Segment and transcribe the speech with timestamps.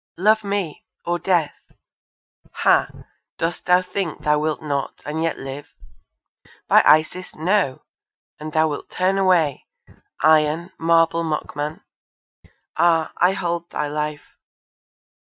[0.17, 0.83] Love me!
[1.05, 1.59] or death!
[2.53, 2.89] Ha!
[3.37, 5.75] dost thou think thou wilt not, and yet live?
[6.67, 7.83] By Isis, no.
[8.39, 9.67] And thou wilt turn away,
[10.21, 11.81] Iron, marble mockman!
[12.75, 13.13] Ah!
[13.17, 14.25] I hold thy life!